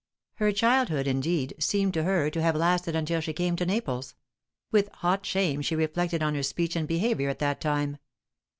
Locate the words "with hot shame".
4.71-5.61